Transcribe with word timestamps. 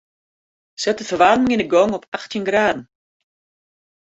Set 0.83 0.97
de 0.99 1.05
ferwaarming 1.09 1.53
yn 1.55 1.63
'e 1.63 1.69
gong 1.73 1.95
op 1.97 2.09
achttjin 2.17 2.47
graden. 2.49 2.83